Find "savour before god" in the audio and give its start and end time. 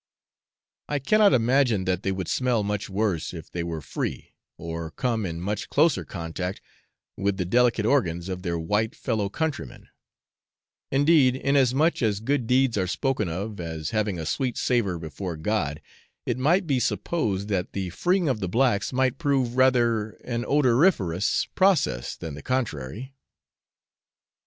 14.57-15.79